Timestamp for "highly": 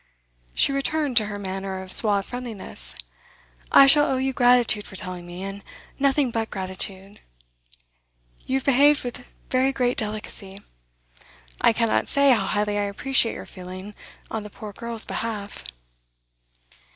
12.47-12.79